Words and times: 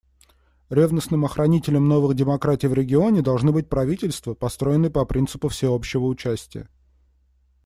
Ревностным 0.71 1.25
охранителем 1.25 1.87
новых 1.87 2.15
демократий 2.15 2.65
в 2.65 2.73
регионе 2.73 3.21
должны 3.21 3.51
быть 3.51 3.69
правительства, 3.69 4.33
построенные 4.33 4.89
по 4.89 5.05
принципу 5.05 5.47
всеобщего 5.47 6.05
участия. 6.07 6.67